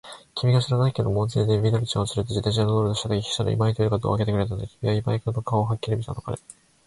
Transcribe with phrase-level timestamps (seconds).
[0.33, 4.67] きみが篠崎家の門前で、緑ちゃんをつれて自動車に乗ろうとしたとき、秘書の今井というのがドアをあけてくれたんだね。
[4.67, 6.39] きみは今井君の顔をはっきり見たのかね。